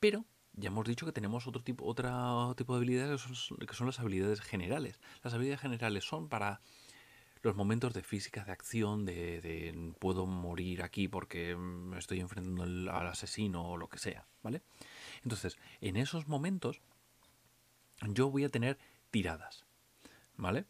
Pero 0.00 0.24
ya 0.54 0.68
hemos 0.68 0.86
dicho 0.86 1.06
que 1.06 1.12
tenemos 1.12 1.46
otro 1.46 1.62
tipo, 1.62 1.84
otro 1.84 2.54
tipo 2.56 2.74
de 2.74 2.78
habilidades 2.78 3.22
que 3.22 3.74
son, 3.74 3.86
las 3.86 4.00
habilidades 4.00 4.40
generales. 4.40 5.00
Las 5.22 5.34
habilidades 5.34 5.60
generales 5.60 6.04
son 6.04 6.28
para 6.28 6.60
los 7.42 7.56
momentos 7.56 7.94
de 7.94 8.02
física, 8.02 8.44
de 8.44 8.52
acción, 8.52 9.04
de, 9.04 9.92
puedo 9.98 10.26
morir 10.26 10.82
aquí 10.82 11.08
porque 11.08 11.56
me 11.56 11.98
estoy 11.98 12.20
enfrentando 12.20 12.62
al 12.92 13.06
asesino 13.06 13.70
o 13.70 13.76
lo 13.76 13.88
que 13.88 13.98
sea, 13.98 14.26
¿vale? 14.42 14.62
Entonces, 15.24 15.58
en 15.80 15.96
esos 15.96 16.28
momentos 16.28 16.80
yo 18.02 18.30
voy 18.30 18.44
a 18.44 18.48
tener 18.48 18.78
tiradas, 19.10 19.64
¿vale? 20.36 20.66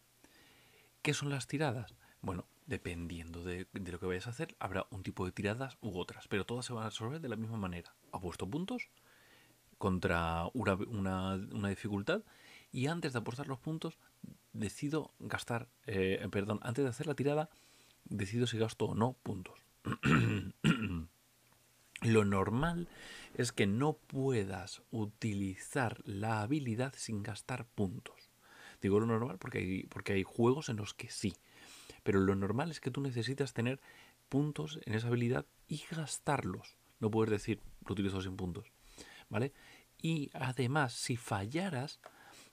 ¿Qué 1.03 1.13
son 1.13 1.31
las 1.31 1.47
tiradas? 1.47 1.95
Bueno, 2.21 2.47
dependiendo 2.67 3.43
de, 3.43 3.67
lo 3.73 3.99
que 3.99 4.07
vayas 4.07 4.29
a 4.29 4.31
hacer, 4.31 4.55
habrá 4.59 4.87
un 4.91 5.03
tipo 5.03 5.27
de 5.27 5.33
tiradas 5.33 5.77
u 5.81 5.99
otras, 5.99 6.29
pero 6.29 6.47
todas 6.47 6.65
se 6.65 6.73
van 6.73 6.85
a 6.85 6.91
resolver 6.91 7.21
de 7.21 7.29
la 7.29 7.37
misma 7.37 7.59
manera. 7.59 7.95
Apuesto 8.13 8.49
puntos 8.49 8.89
contra 9.83 10.45
una, 10.55 11.37
dificultad 11.69 12.23
y 12.71 12.87
antes 12.87 13.13
de 13.13 13.19
apostar 13.19 13.49
los 13.49 13.59
puntos 13.59 13.99
decido 14.53 15.11
gastar, 15.19 15.67
eh, 15.89 16.25
perdón, 16.31 16.61
antes 16.63 16.85
de 16.85 16.91
hacer 16.91 17.09
la 17.09 17.17
tirada 17.17 17.51
decido 18.05 18.47
si 18.47 18.59
gasto 18.59 18.85
o 18.85 18.95
no 18.95 19.17
puntos. 19.25 19.59
lo 22.03 22.25
normal 22.25 22.87
es 23.35 23.51
que 23.51 23.67
no 23.67 23.95
puedas 23.95 24.83
utilizar 24.93 26.01
la 26.05 26.43
habilidad 26.43 26.95
sin 26.97 27.25
gastar 27.25 27.67
puntos. 27.67 28.31
Digo 28.81 29.01
lo 29.01 29.07
normal 29.07 29.39
porque 29.39 29.59
hay, 29.59 29.83
porque 29.89 30.13
hay 30.13 30.23
juegos 30.23 30.69
en 30.69 30.77
los 30.77 30.95
que 30.95 31.11
sí. 31.11 31.35
Pero 32.05 32.21
lo 32.21 32.37
normal 32.37 32.71
es 32.71 32.79
que 32.79 32.93
tú 32.93 33.01
necesitas 33.01 33.53
tener 33.53 33.81
puntos 34.29 34.79
en 34.87 34.95
esa 34.95 35.09
habilidad 35.09 35.45
y 35.67 35.83
gastarlos. 35.91 36.77
No 37.01 37.11
puedes 37.11 37.33
decir, 37.33 37.59
lo 37.85 37.95
utilizo 37.95 38.23
sin 38.23 38.37
puntos. 38.37 38.71
¿Vale? 39.29 39.53
Y 40.03 40.31
además, 40.35 40.93
si 40.93 41.17
fallaras 41.17 42.01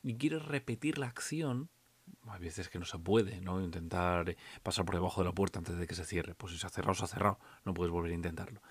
y 0.04 0.16
quieres 0.16 0.46
repetir 0.46 1.00
la 1.00 1.08
acción, 1.08 1.70
hay 2.28 2.40
veces 2.40 2.70
que 2.70 2.80
no 2.80 2.86
se 2.86 3.00
puede, 3.00 3.42
¿no? 3.42 3.62
Intentar 3.62 4.36
pasar 4.62 4.86
por 4.86 4.96
debajo 4.96 5.22
de 5.22 5.26
la 5.26 5.34
puerta 5.34 5.60
antes 5.60 5.78
de 5.78 5.88
que 5.88 5.96
se 5.96 6.06
cierre. 6.06 6.36
Pues 6.36 6.54
si 6.54 6.60
se 6.60 6.68
ha 6.68 6.70
cerrado, 6.70 6.94
se 6.94 7.06
ha 7.06 7.08
cerrado. 7.08 7.40
No 7.66 7.74
puedes 7.74 7.92
volver 7.92 8.12
a 8.12 8.16
intentarlo. 8.16 8.62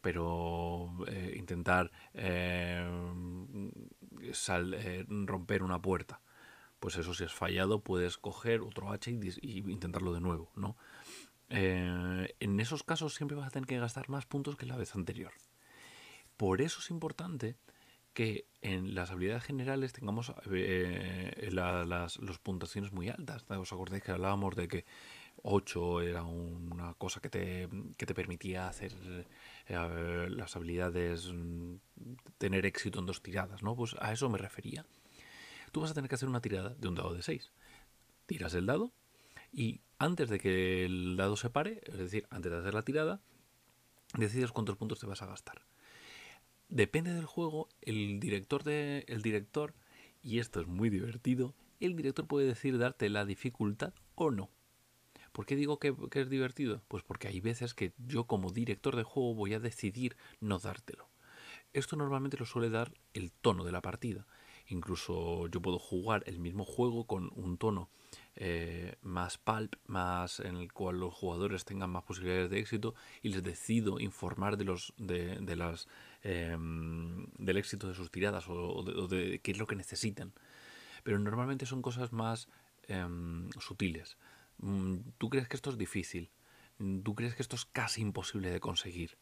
Pero 0.00 0.90
eh, 1.08 1.34
intentar 1.36 1.90
eh, 2.14 2.88
eh, 4.22 5.06
romper 5.08 5.62
una 5.62 5.82
puerta, 5.82 6.20
pues 6.78 6.96
eso 6.96 7.12
si 7.12 7.24
has 7.24 7.34
fallado, 7.34 7.82
puedes 7.82 8.16
coger 8.16 8.60
otro 8.60 8.92
H 8.92 9.10
y, 9.10 9.58
intentarlo 9.70 10.12
de 10.14 10.20
nuevo, 10.20 10.50
¿no? 10.54 10.76
en 11.52 12.60
esos 12.60 12.84
casos 12.84 13.16
siempre 13.16 13.36
vas 13.36 13.48
a 13.48 13.50
tener 13.50 13.66
que 13.66 13.76
gastar 13.76 14.08
más 14.08 14.24
puntos 14.24 14.54
que 14.54 14.66
la 14.66 14.76
vez 14.76 14.94
anterior. 14.94 15.32
Por 16.36 16.62
eso 16.62 16.78
es 16.78 16.90
importante 16.90 17.56
que 18.12 18.46
en 18.62 18.94
las 18.94 19.10
habilidades 19.10 19.44
generales 19.44 19.92
tengamos 19.92 20.32
eh, 20.50 21.48
las 21.52 22.18
los 22.18 22.38
puntuaciones 22.38 22.92
muy 22.92 23.08
altas. 23.08 23.44
¿Os 23.48 23.72
acordáis 23.72 24.02
que 24.02 24.12
hablábamos 24.12 24.56
de 24.56 24.68
que 24.68 24.84
8 25.42 26.02
era 26.02 26.22
una 26.24 26.94
cosa 26.94 27.20
que 27.20 27.30
te, 27.30 27.68
que 27.96 28.06
te 28.06 28.14
permitía 28.14 28.68
hacer 28.68 28.92
eh, 29.66 30.26
las 30.30 30.56
habilidades, 30.56 31.32
mm, 31.32 31.76
tener 32.38 32.66
éxito 32.66 32.98
en 32.98 33.06
dos 33.06 33.22
tiradas, 33.22 33.62
¿no? 33.62 33.74
Pues 33.74 33.96
a 34.00 34.12
eso 34.12 34.28
me 34.28 34.38
refería. 34.38 34.84
Tú 35.72 35.80
vas 35.80 35.92
a 35.92 35.94
tener 35.94 36.08
que 36.08 36.16
hacer 36.16 36.28
una 36.28 36.42
tirada 36.42 36.70
de 36.70 36.88
un 36.88 36.94
dado 36.94 37.14
de 37.14 37.22
6. 37.22 37.52
Tiras 38.26 38.54
el 38.54 38.66
dado 38.66 38.92
y 39.52 39.80
antes 39.98 40.28
de 40.28 40.38
que 40.38 40.84
el 40.84 41.16
dado 41.16 41.36
se 41.36 41.50
pare, 41.50 41.80
es 41.86 41.98
decir, 41.98 42.26
antes 42.30 42.52
de 42.52 42.58
hacer 42.58 42.74
la 42.74 42.82
tirada, 42.82 43.20
decides 44.16 44.52
cuántos 44.52 44.76
puntos 44.76 44.98
te 44.98 45.06
vas 45.06 45.22
a 45.22 45.26
gastar 45.26 45.62
depende 46.70 47.12
del 47.12 47.26
juego, 47.26 47.68
el 47.82 48.20
director 48.20 48.64
de, 48.64 49.04
el 49.08 49.22
director, 49.22 49.74
y 50.22 50.38
esto 50.38 50.60
es 50.60 50.66
muy 50.66 50.88
divertido, 50.90 51.54
el 51.80 51.96
director 51.96 52.26
puede 52.26 52.46
decir 52.46 52.78
darte 52.78 53.08
la 53.08 53.24
dificultad 53.24 53.92
o 54.14 54.30
no. 54.30 54.50
¿Por 55.32 55.46
qué 55.46 55.56
digo 55.56 55.78
que, 55.78 55.94
que, 56.10 56.20
es 56.22 56.30
divertido? 56.30 56.82
Pues 56.88 57.02
porque 57.04 57.28
hay 57.28 57.40
veces 57.40 57.74
que 57.74 57.92
yo 57.98 58.24
como 58.24 58.50
director 58.50 58.96
de 58.96 59.04
juego 59.04 59.34
voy 59.34 59.54
a 59.54 59.60
decidir 59.60 60.16
no 60.40 60.58
dártelo. 60.58 61.08
Esto 61.72 61.96
normalmente 61.96 62.36
lo 62.36 62.46
suele 62.46 62.68
dar 62.68 62.92
el 63.14 63.30
tono 63.30 63.64
de 63.64 63.72
la 63.72 63.80
partida. 63.80 64.26
Incluso 64.70 65.48
yo 65.48 65.60
puedo 65.60 65.78
jugar 65.78 66.22
el 66.26 66.38
mismo 66.38 66.64
juego 66.64 67.04
con 67.04 67.30
un 67.34 67.58
tono 67.58 67.90
eh, 68.36 68.96
más 69.02 69.36
pulp, 69.38 69.74
más 69.86 70.40
en 70.40 70.56
el 70.56 70.72
cual 70.72 71.00
los 71.00 71.12
jugadores 71.12 71.64
tengan 71.64 71.90
más 71.90 72.04
posibilidades 72.04 72.50
de 72.50 72.60
éxito 72.60 72.94
y 73.22 73.30
les 73.30 73.42
decido 73.42 74.00
informar 74.00 74.56
de 74.56 74.64
los 74.64 74.94
de, 74.96 75.56
las 75.56 75.88
em, 76.22 77.26
del 77.36 77.56
éxito 77.56 77.88
de 77.88 77.94
sus 77.94 78.10
tiradas 78.10 78.46
o, 78.48 78.82
de, 79.08 79.40
qué 79.42 79.50
es 79.50 79.58
lo 79.58 79.66
que 79.66 79.76
necesitan. 79.76 80.32
Pero 81.02 81.18
normalmente 81.18 81.66
son 81.66 81.82
cosas 81.82 82.12
más 82.12 82.48
em, 82.86 83.50
sutiles. 83.58 84.16
Mm, 84.58 84.96
¿Tú 85.18 85.30
crees 85.30 85.48
que 85.48 85.56
esto 85.56 85.70
es 85.70 85.78
difícil? 85.78 86.30
¿Tú 87.04 87.14
crees 87.14 87.34
que 87.34 87.42
esto 87.42 87.56
es 87.56 87.66
casi 87.66 88.00
imposible 88.00 88.50
de 88.50 88.60
conseguir? 88.60 89.18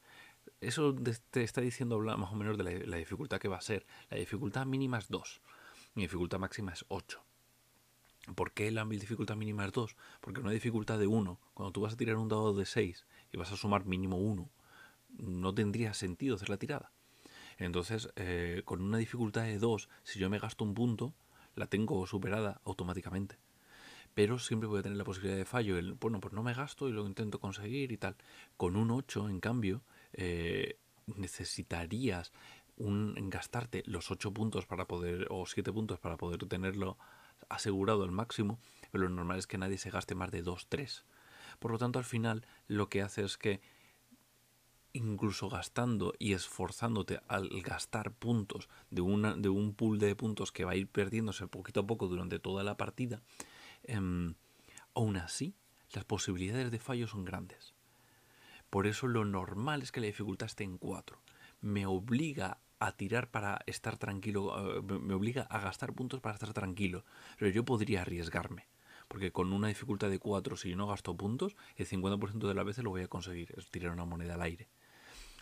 Eso 0.60 0.94
te 1.30 1.42
está 1.42 1.60
diciendo 1.60 1.98
más 1.98 2.32
o 2.32 2.36
menos 2.36 2.58
de 2.58 2.86
la, 2.86 2.96
dificultad 2.96 3.38
que 3.38 3.48
va 3.48 3.58
a 3.58 3.62
ser. 3.62 3.86
La 4.10 4.16
dificultad 4.16 4.66
mínima 4.66 4.98
es 4.98 5.08
2. 5.08 5.40
Mi 5.94 6.02
dificultad 6.02 6.38
máxima 6.38 6.72
es 6.72 6.84
8. 6.88 7.22
¿Por 8.34 8.52
qué 8.52 8.70
la 8.70 8.84
dificultad 8.84 9.36
mínima 9.36 9.64
es 9.64 9.72
2? 9.72 9.96
Porque 10.20 10.40
una 10.40 10.50
dificultad 10.50 10.98
de 10.98 11.06
1, 11.06 11.40
cuando 11.54 11.72
tú 11.72 11.80
vas 11.80 11.94
a 11.94 11.96
tirar 11.96 12.16
un 12.16 12.28
dado 12.28 12.54
de 12.54 12.66
6 12.66 13.06
y 13.32 13.36
vas 13.36 13.52
a 13.52 13.56
sumar 13.56 13.86
mínimo 13.86 14.18
1, 14.18 14.50
no 15.18 15.54
tendría 15.54 15.94
sentido 15.94 16.36
hacer 16.36 16.50
la 16.50 16.58
tirada. 16.58 16.92
Entonces, 17.56 18.10
eh, 18.16 18.62
con 18.64 18.82
una 18.82 18.98
dificultad 18.98 19.42
de 19.42 19.58
2, 19.58 19.88
si 20.04 20.18
yo 20.18 20.30
me 20.30 20.38
gasto 20.38 20.64
un 20.64 20.74
punto, 20.74 21.14
la 21.56 21.66
tengo 21.66 22.06
superada 22.06 22.60
automáticamente. 22.64 23.38
Pero 24.14 24.38
siempre 24.38 24.68
voy 24.68 24.80
a 24.80 24.82
tener 24.82 24.98
la 24.98 25.04
posibilidad 25.04 25.36
de 25.36 25.44
fallo. 25.44 25.76
Bueno, 26.00 26.20
pues 26.20 26.34
no 26.34 26.42
me 26.42 26.54
gasto 26.54 26.88
y 26.88 26.92
lo 26.92 27.06
intento 27.06 27.40
conseguir 27.40 27.92
y 27.92 27.96
tal. 27.96 28.16
Con 28.56 28.76
un 28.76 28.90
8, 28.90 29.28
en 29.28 29.40
cambio, 29.40 29.82
eh, 30.12 30.78
necesitarías 31.06 32.32
un, 32.76 33.14
gastarte 33.30 33.82
los 33.86 34.10
8 34.10 34.32
puntos 34.32 34.66
para 34.66 34.86
poder, 34.86 35.26
o 35.30 35.46
7 35.46 35.72
puntos 35.72 35.98
para 35.98 36.16
poder 36.16 36.46
tenerlo 36.46 36.98
asegurado 37.48 38.04
al 38.04 38.10
máximo, 38.10 38.58
pero 38.90 39.04
lo 39.04 39.10
normal 39.10 39.38
es 39.38 39.46
que 39.46 39.58
nadie 39.58 39.78
se 39.78 39.90
gaste 39.90 40.14
más 40.14 40.30
de 40.30 40.42
2, 40.42 40.66
3. 40.68 41.04
Por 41.58 41.72
lo 41.72 41.78
tanto, 41.78 41.98
al 41.98 42.04
final 42.04 42.46
lo 42.66 42.88
que 42.88 43.02
hace 43.02 43.24
es 43.24 43.36
que 43.36 43.60
incluso 44.92 45.48
gastando 45.48 46.14
y 46.18 46.32
esforzándote 46.32 47.20
al 47.28 47.48
gastar 47.62 48.12
puntos 48.12 48.68
de, 48.90 49.02
de 49.36 49.48
un 49.48 49.74
pool 49.74 49.98
de 49.98 50.16
puntos 50.16 50.50
que 50.50 50.64
va 50.64 50.72
a 50.72 50.76
ir 50.76 50.88
perdiéndose 50.88 51.46
poquito 51.46 51.80
a 51.80 51.86
poco 51.86 52.08
durante 52.08 52.38
toda 52.38 52.64
la 52.64 52.76
partida, 52.76 53.22
em, 53.84 54.34
aún 54.94 55.16
así 55.16 55.54
las 55.92 56.04
posibilidades 56.04 56.70
de 56.70 56.78
fallo 56.78 57.06
son 57.06 57.24
grandes. 57.24 57.74
Por 58.70 58.86
eso 58.86 59.06
lo 59.06 59.24
normal 59.24 59.82
es 59.82 59.92
que 59.92 60.00
la 60.00 60.06
dificultad 60.06 60.46
esté 60.46 60.64
en 60.64 60.78
4. 60.78 61.20
Me 61.60 61.86
obliga 61.86 62.58
a 62.80 62.92
tirar 62.92 63.30
para 63.30 63.60
estar 63.66 63.96
tranquilo, 63.96 64.78
eh, 64.78 64.82
me 64.82 65.14
obliga 65.14 65.42
a 65.42 65.58
gastar 65.60 65.92
puntos 65.92 66.20
para 66.20 66.34
estar 66.34 66.52
tranquilo. 66.52 67.04
Pero 67.38 67.50
yo 67.50 67.64
podría 67.64 68.02
arriesgarme. 68.02 68.68
Porque 69.08 69.32
con 69.32 69.52
una 69.52 69.68
dificultad 69.68 70.10
de 70.10 70.18
4, 70.18 70.56
si 70.56 70.76
no 70.76 70.86
gasto 70.86 71.16
puntos, 71.16 71.56
el 71.76 71.86
50% 71.86 72.46
de 72.46 72.54
las 72.54 72.64
veces 72.64 72.84
lo 72.84 72.90
voy 72.90 73.02
a 73.02 73.08
conseguir, 73.08 73.54
es 73.56 73.70
tirar 73.70 73.92
una 73.92 74.04
moneda 74.04 74.34
al 74.34 74.42
aire. 74.42 74.68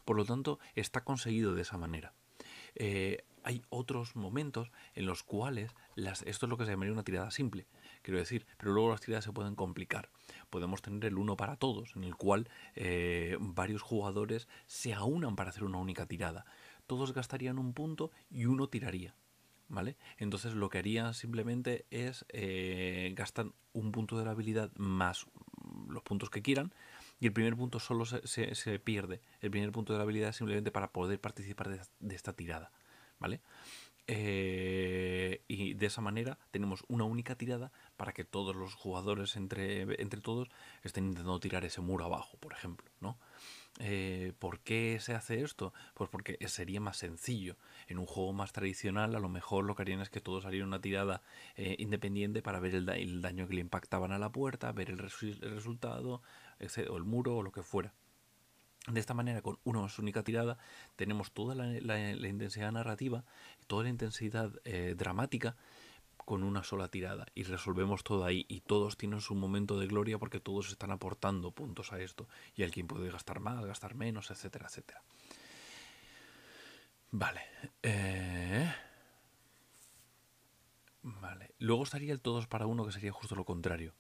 Por 0.05 0.17
lo 0.17 0.25
tanto, 0.25 0.61
está 0.77 1.03
conseguido 1.03 1.55
de 1.55 1.63
esa 1.63 1.77
manera. 1.77 2.15
Eh, 2.77 3.25
hay 3.43 3.63
otros 3.71 4.15
momentos 4.17 4.71
en 4.95 5.07
los 5.07 5.23
cuales 5.23 5.73
esto 5.97 6.47
es 6.47 6.51
lo 6.51 6.57
que 6.57 6.65
se 6.65 6.73
llamaría 6.73 6.93
una 6.93 7.05
tirada 7.05 7.31
simple, 7.31 7.67
quiero 8.07 8.21
decir, 8.21 8.47
pero 8.57 8.73
luego 8.73 8.91
las 8.91 9.01
tiradas 9.01 9.25
se 9.25 9.33
pueden 9.33 9.57
complicar. 9.57 10.11
Podemos 10.49 10.81
tener 10.81 11.05
el 11.07 11.19
uno 11.19 11.37
para 11.37 11.57
todos, 11.57 11.97
en 11.97 12.05
el 12.05 12.15
cual 12.15 12.49
eh, 12.77 13.37
varios 13.41 13.83
jugadores 13.83 14.47
se 14.67 14.95
aunan 14.95 15.35
para 15.35 15.51
hacer 15.51 15.65
una 15.65 15.79
única 15.79 16.07
tirada. 16.07 16.47
Todos 16.87 17.13
gastarían 17.13 17.59
un 17.59 17.75
punto 17.75 18.13
y 18.31 18.47
uno 18.47 18.69
tiraría. 18.69 19.17
¿Vale? 19.69 19.97
Entonces 20.19 20.55
lo 20.55 20.69
que 20.71 20.79
harían 20.79 21.13
simplemente 21.13 21.87
es 21.91 22.25
eh, 22.29 23.13
gastar 23.17 23.47
un 23.73 23.91
punto 23.91 24.17
de 24.17 24.25
la 24.25 24.31
habilidad 24.31 24.71
más 24.77 25.27
los 25.89 26.05
puntos 26.05 26.31
que 26.31 26.41
quieran 26.41 26.73
y 27.19 27.27
el 27.27 27.33
primer 27.33 27.57
punto 27.57 27.81
solo 27.81 28.05
se, 28.05 28.55
se, 28.55 28.79
pierde. 28.79 29.23
El 29.41 29.51
primer 29.51 29.73
punto 29.73 29.93
de 29.93 29.99
la 29.99 30.05
habilidad 30.05 30.29
es 30.31 30.37
simplemente 30.37 30.71
para 30.71 30.93
poder 30.93 31.21
participar 31.21 31.69
de, 31.99 32.15
esta 32.15 32.35
tirada. 32.35 32.71
¿Vale? 33.19 33.41
Eh, 34.09 35.43
y 35.49 35.75
de 35.75 35.87
esa 35.87 36.01
manera 36.01 36.39
tenemos 36.53 36.85
una 36.87 37.05
única 37.05 37.35
tirada 37.35 37.73
para 37.97 38.13
que 38.13 38.25
todos 38.25 38.55
los 38.55 38.75
jugadores 38.75 39.35
entre, 39.35 40.01
entre 40.01 40.21
todos 40.21 40.49
estén 40.85 41.07
intentando 41.07 41.41
tirar 41.41 41.65
ese 41.65 41.81
muro 41.81 42.05
abajo, 42.05 42.37
por 42.39 42.53
ejemplo, 42.53 42.89
¿no? 43.01 43.19
Eh, 43.79 44.33
¿Por 44.39 44.61
qué 44.61 44.99
se 45.01 45.15
hace 45.15 45.43
esto? 45.43 45.75
Pues 45.95 46.09
porque 46.09 46.39
sería 46.49 46.81
más 46.81 46.97
sencillo. 46.97 47.57
En 47.89 47.99
un 47.99 48.07
juego 48.07 48.33
más 48.33 48.53
tradicional, 48.53 49.15
a 49.15 49.21
lo 49.21 49.29
mejor 49.29 49.65
lo 49.65 49.75
que 49.75 49.83
harían 49.83 50.01
es 50.01 50.09
que 50.09 50.21
todos 50.21 50.47
harían 50.47 50.69
una 50.69 50.81
tirada 50.81 51.23
eh, 51.57 51.77
independiente 51.79 52.43
para 52.43 52.61
ver 52.61 52.75
el, 52.75 52.87
daño 53.21 53.49
que 53.49 53.55
le 53.55 53.61
impactaban 53.61 54.13
a 54.13 54.19
la 54.19 54.31
puerta, 54.33 54.73
ver 54.73 54.91
el, 54.91 54.99
resultado, 54.99 56.23
o 56.91 56.97
el 56.97 57.05
muro, 57.05 57.37
o 57.37 57.43
lo 57.43 57.53
que 57.53 57.63
fuera. 57.63 57.93
De 58.87 59.01
esta 59.01 59.15
manera, 59.15 59.43
con 59.43 59.59
una 59.65 59.87
única 59.99 60.23
tirada, 60.23 60.59
tenemos 60.95 61.33
toda 61.33 61.55
la, 61.57 61.99
intensidad 62.29 62.71
narrativa, 62.71 63.25
toda 63.67 63.85
la 63.85 63.89
intensidad 63.89 64.53
eh, 64.65 64.95
dramática 64.97 65.57
con 66.27 66.43
una 66.43 66.65
sola 66.65 66.89
tirada 66.89 67.27
y 67.35 67.45
resolvemos 67.45 68.03
todo 68.03 68.25
ahí 68.25 68.45
y 68.49 68.61
todos 68.61 68.97
tienen 68.97 69.21
su 69.21 69.35
momento 69.35 69.79
de 69.79 69.87
gloria 69.87 70.19
porque 70.19 70.41
todos 70.41 70.71
están 70.71 70.91
aportando 70.91 71.53
puntos 71.53 71.93
a 71.93 72.01
esto 72.01 72.29
y 72.55 72.65
alguien 72.65 72.87
puede 72.87 73.11
gastar 73.11 73.41
más, 73.41 73.65
gastar 73.65 73.95
menos, 73.95 74.31
etcétera, 74.31 74.67
etcétera. 74.67 75.03
Vale. 77.11 77.43
Eh, 77.83 78.73
vale. 81.03 81.55
Luego 81.59 81.85
estaría 81.85 82.13
el 82.13 82.21
todos 82.21 82.47
para 82.47 82.67
uno 82.67 82.85
que 82.85 82.93
sería 82.93 83.13
justo 83.13 83.35
lo 83.35 83.45
contrario. 83.45 83.95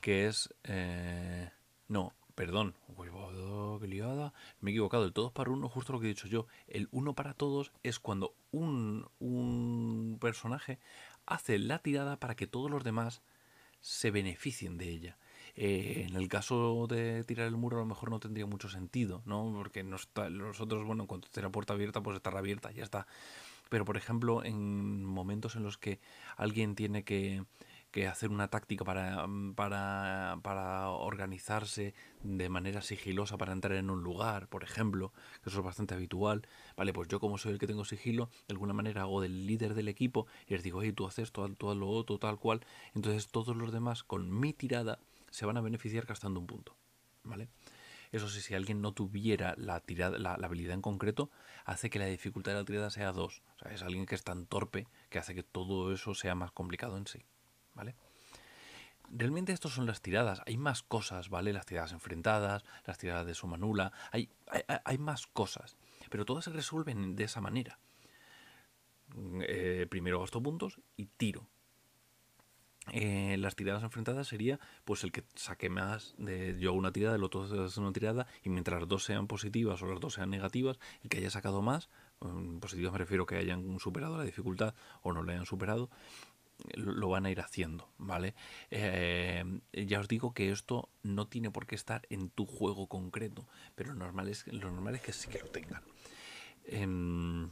Que 0.00 0.26
es... 0.26 0.54
Eh, 0.64 1.50
no, 1.88 2.12
perdón. 2.36 2.76
Me 4.60 4.70
he 4.70 4.72
equivocado. 4.72 5.04
El 5.04 5.12
todos 5.12 5.32
para 5.32 5.50
uno, 5.50 5.68
justo 5.68 5.92
lo 5.92 5.98
que 5.98 6.06
he 6.06 6.10
dicho 6.10 6.28
yo. 6.28 6.46
El 6.68 6.88
uno 6.92 7.14
para 7.14 7.34
todos 7.34 7.72
es 7.82 7.98
cuando 7.98 8.34
un, 8.52 9.08
un 9.18 10.18
personaje 10.20 10.78
hace 11.26 11.58
la 11.58 11.80
tirada 11.80 12.20
para 12.20 12.36
que 12.36 12.46
todos 12.46 12.70
los 12.70 12.84
demás 12.84 13.22
se 13.80 14.10
beneficien 14.10 14.78
de 14.78 14.88
ella. 14.88 15.18
Eh, 15.54 16.06
en 16.08 16.16
el 16.16 16.28
caso 16.28 16.86
de 16.86 17.24
tirar 17.24 17.46
el 17.46 17.56
muro 17.56 17.78
a 17.78 17.80
lo 17.80 17.86
mejor 17.86 18.10
no 18.10 18.20
tendría 18.20 18.44
mucho 18.44 18.68
sentido, 18.68 19.22
¿no? 19.24 19.50
Porque 19.54 19.82
nosotros, 19.82 20.84
bueno, 20.84 21.06
cuando 21.06 21.26
esté 21.26 21.40
la 21.40 21.48
puerta 21.48 21.72
abierta, 21.72 22.02
pues 22.02 22.16
estará 22.16 22.38
abierta, 22.38 22.70
ya 22.70 22.84
está. 22.84 23.06
Pero, 23.70 23.84
por 23.84 23.96
ejemplo, 23.96 24.44
en 24.44 25.04
momentos 25.04 25.56
en 25.56 25.62
los 25.62 25.78
que 25.78 25.98
alguien 26.36 26.74
tiene 26.74 27.04
que, 27.04 27.44
que 27.96 28.06
hacer 28.06 28.28
una 28.28 28.48
táctica 28.48 28.84
para, 28.84 29.26
para, 29.54 30.38
para 30.42 30.90
organizarse 30.90 31.94
de 32.22 32.50
manera 32.50 32.82
sigilosa 32.82 33.38
para 33.38 33.54
entrar 33.54 33.74
en 33.78 33.88
un 33.88 34.02
lugar, 34.02 34.48
por 34.48 34.64
ejemplo, 34.64 35.14
que 35.42 35.48
eso 35.48 35.60
es 35.60 35.64
bastante 35.64 35.94
habitual. 35.94 36.46
Vale, 36.76 36.92
pues 36.92 37.08
yo 37.08 37.20
como 37.20 37.38
soy 37.38 37.52
el 37.52 37.58
que 37.58 37.66
tengo 37.66 37.86
sigilo, 37.86 38.28
de 38.48 38.52
alguna 38.52 38.74
manera 38.74 39.00
hago 39.00 39.22
del 39.22 39.46
líder 39.46 39.72
del 39.72 39.88
equipo 39.88 40.26
y 40.46 40.52
les 40.52 40.62
digo, 40.62 40.82
hey, 40.82 40.92
tú 40.92 41.06
haces 41.06 41.32
todo, 41.32 41.48
todo 41.54 41.74
lo 41.74 41.88
otro, 41.88 42.18
tal 42.18 42.38
cual. 42.38 42.60
Entonces 42.94 43.28
todos 43.28 43.56
los 43.56 43.72
demás 43.72 44.04
con 44.04 44.30
mi 44.30 44.52
tirada 44.52 44.98
se 45.30 45.46
van 45.46 45.56
a 45.56 45.62
beneficiar 45.62 46.04
gastando 46.04 46.38
un 46.38 46.46
punto. 46.46 46.76
¿Vale? 47.24 47.48
Eso 48.12 48.28
sí, 48.28 48.42
si 48.42 48.52
alguien 48.52 48.82
no 48.82 48.92
tuviera 48.92 49.54
la, 49.56 49.80
tirada, 49.80 50.18
la, 50.18 50.34
habilidad 50.34 50.74
en 50.74 50.82
concreto, 50.82 51.30
hace 51.64 51.88
que 51.88 51.98
la 51.98 52.04
dificultad 52.04 52.52
de 52.52 52.58
la 52.58 52.64
tirada 52.66 52.90
sea 52.90 53.12
2. 53.12 53.42
O 53.54 53.58
sea, 53.58 53.72
es 53.72 53.80
alguien 53.80 54.04
que 54.04 54.16
es 54.16 54.22
tan 54.22 54.44
torpe 54.44 54.86
que 55.08 55.18
hace 55.18 55.34
que 55.34 55.42
todo 55.42 55.94
eso 55.94 56.14
sea 56.14 56.34
más 56.34 56.52
complicado 56.52 56.98
en 56.98 57.06
sí. 57.06 57.24
¿Vale? 57.76 57.94
Realmente 59.10 59.52
estas 59.52 59.72
son 59.72 59.86
las 59.86 60.02
tiradas. 60.02 60.42
Hay 60.46 60.56
más 60.56 60.82
cosas, 60.82 61.28
¿vale? 61.28 61.52
Las 61.52 61.66
tiradas 61.66 61.92
enfrentadas, 61.92 62.64
las 62.84 62.98
tiradas 62.98 63.26
de 63.26 63.34
suma 63.34 63.56
nula. 63.56 63.92
Hay, 64.10 64.30
hay, 64.84 64.98
más 64.98 65.28
cosas. 65.28 65.76
Pero 66.10 66.24
todas 66.24 66.44
se 66.44 66.50
resuelven 66.50 67.14
de 67.14 67.24
esa 67.24 67.40
manera. 67.40 67.78
Eh, 69.42 69.86
primero 69.88 70.20
gasto 70.20 70.42
puntos 70.42 70.80
y 70.96 71.06
tiro. 71.06 71.46
Eh, 72.92 73.36
las 73.38 73.56
tiradas 73.56 73.82
enfrentadas 73.82 74.28
sería 74.28 74.60
pues 74.84 75.02
el 75.02 75.10
que 75.10 75.24
saque 75.34 75.68
más 75.68 76.14
de 76.18 76.56
yo 76.58 76.72
una 76.72 76.92
tirada, 76.92 77.16
el 77.16 77.24
otro 77.24 77.42
hace 77.42 77.80
una 77.80 77.92
tirada 77.92 78.28
y 78.44 78.48
mientras 78.48 78.78
las 78.78 78.88
dos 78.88 79.04
sean 79.04 79.26
positivas 79.26 79.82
o 79.82 79.86
las 79.86 79.98
dos 79.98 80.14
sean 80.14 80.30
negativas, 80.30 80.78
el 81.02 81.08
que 81.08 81.18
haya 81.18 81.30
sacado 81.30 81.62
más, 81.62 81.88
positivas 82.60 82.92
me 82.92 82.98
refiero 82.98 83.26
que 83.26 83.36
hayan 83.36 83.80
superado 83.80 84.16
la 84.16 84.22
dificultad 84.22 84.74
o 85.02 85.12
no 85.12 85.24
la 85.24 85.32
hayan 85.32 85.46
superado, 85.46 85.90
lo 86.74 87.08
van 87.08 87.26
a 87.26 87.30
ir 87.30 87.40
haciendo, 87.40 87.88
¿vale? 87.98 88.34
Eh, 88.70 89.44
ya 89.72 90.00
os 90.00 90.08
digo 90.08 90.32
que 90.34 90.50
esto 90.50 90.88
no 91.02 91.28
tiene 91.28 91.50
por 91.50 91.66
qué 91.66 91.74
estar 91.74 92.06
en 92.10 92.30
tu 92.30 92.46
juego 92.46 92.86
concreto, 92.88 93.46
pero 93.74 93.92
lo 93.92 93.98
normal 93.98 94.28
es, 94.28 94.46
lo 94.48 94.70
normal 94.70 94.94
es 94.94 95.02
que 95.02 95.12
sí 95.12 95.28
que 95.28 95.38
lo 95.38 95.48
tengan. 95.48 95.82
Em, 96.64 97.50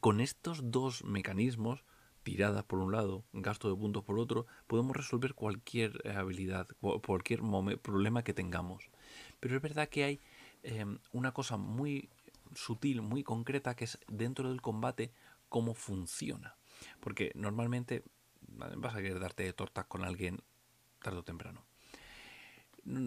con 0.00 0.20
estos 0.20 0.70
dos 0.70 1.04
mecanismos, 1.04 1.84
tiradas 2.22 2.64
por 2.64 2.78
un 2.78 2.92
lado, 2.92 3.24
gasto 3.32 3.68
de 3.68 3.76
puntos 3.76 4.04
por 4.04 4.18
otro, 4.18 4.46
podemos 4.66 4.96
resolver 4.96 5.34
cualquier 5.34 5.92
habilidad, 6.16 6.68
cualquier 6.80 7.40
problema 7.82 8.24
que 8.24 8.34
tengamos. 8.34 8.90
Pero 9.40 9.56
es 9.56 9.62
verdad 9.62 9.88
que 9.88 10.04
hay 10.04 10.20
em, 10.62 10.98
una 11.12 11.32
cosa 11.32 11.56
muy 11.56 12.08
sutil, 12.54 13.02
muy 13.02 13.22
concreta, 13.22 13.76
que 13.76 13.84
es 13.84 13.98
dentro 14.08 14.48
del 14.48 14.62
combate 14.62 15.12
cómo 15.48 15.74
funciona. 15.74 16.56
Porque 17.00 17.32
normalmente 17.34 18.04
vas 18.40 18.94
a 18.94 19.02
querer 19.02 19.20
darte 19.20 19.52
tortas 19.52 19.86
con 19.86 20.04
alguien 20.04 20.42
tarde 21.00 21.18
o 21.18 21.24
temprano. 21.24 21.64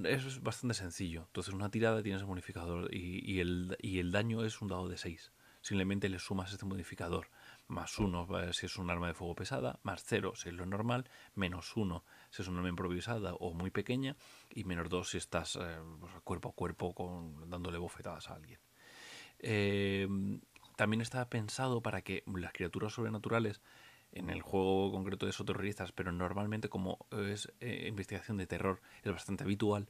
Eso 0.06 0.28
es 0.28 0.42
bastante 0.42 0.74
sencillo. 0.74 1.24
Entonces, 1.28 1.54
una 1.54 1.70
tirada 1.70 2.02
tienes 2.02 2.22
el 2.22 2.28
bonificador 2.28 2.94
y, 2.94 3.40
el, 3.40 3.78
y 3.80 4.00
el 4.00 4.12
daño 4.12 4.44
es 4.44 4.62
un 4.62 4.70
dado 4.70 4.88
de 4.88 4.98
6. 4.98 5.32
Simplemente 5.62 6.10
le 6.10 6.20
sumas 6.20 6.52
este 6.52 6.66
modificador. 6.66 7.30
Más 7.68 8.00
1 8.00 8.54
si 8.54 8.66
es 8.66 8.78
un 8.78 8.90
arma 8.90 9.08
de 9.08 9.14
fuego 9.14 9.36
pesada, 9.36 9.80
más 9.84 10.04
0 10.06 10.34
si 10.36 10.50
es 10.50 10.56
lo 10.56 10.66
normal, 10.66 11.10
menos 11.36 11.76
1 11.76 12.06
si 12.30 12.42
es 12.42 12.48
una 12.48 12.60
arma 12.60 12.70
improvisada 12.70 13.34
o 13.34 13.54
muy 13.54 13.70
pequeña, 13.70 14.16
y 14.50 14.64
menos 14.64 14.90
2 14.90 15.10
si 15.10 15.18
estás 15.18 15.58
eh, 15.58 15.80
pues, 16.00 16.14
cuerpo 16.24 16.50
a 16.50 16.54
cuerpo 16.54 16.96
con, 16.96 17.50
dándole 17.50 17.78
bofetadas 17.78 18.30
a 18.30 18.36
alguien. 18.36 18.62
Eh, 19.40 20.08
también 20.78 21.02
está 21.02 21.28
pensado 21.28 21.82
para 21.82 22.02
que 22.02 22.24
las 22.28 22.54
criaturas 22.54 22.94
sobrenaturales 22.94 23.62
en 24.12 24.30
el 24.30 24.42
juego 24.42 24.92
concreto 24.92 25.26
de 25.26 25.34
soterroristas, 25.34 25.92
pero 25.92 26.12
normalmente 26.12 26.70
como 26.70 27.08
es 27.12 27.52
eh, 27.60 27.88
investigación 27.90 28.38
de 28.38 28.48
terror, 28.48 28.80
es 29.04 29.12
bastante 29.12 29.44
habitual 29.44 29.90